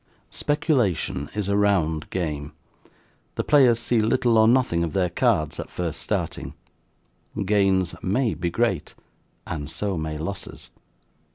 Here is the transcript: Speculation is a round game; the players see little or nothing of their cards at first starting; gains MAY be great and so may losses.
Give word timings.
Speculation 0.31 1.29
is 1.35 1.47
a 1.47 1.55
round 1.55 2.09
game; 2.09 2.53
the 3.35 3.43
players 3.43 3.79
see 3.79 4.01
little 4.01 4.35
or 4.39 4.47
nothing 4.47 4.83
of 4.83 4.93
their 4.93 5.11
cards 5.11 5.59
at 5.59 5.69
first 5.69 6.01
starting; 6.01 6.55
gains 7.45 7.93
MAY 8.01 8.33
be 8.33 8.49
great 8.49 8.95
and 9.45 9.69
so 9.69 9.97
may 9.99 10.17
losses. 10.17 10.71